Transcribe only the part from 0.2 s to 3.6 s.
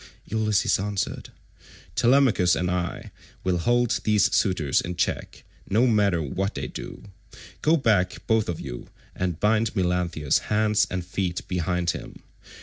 Ulysses answered, "Telemachus and I will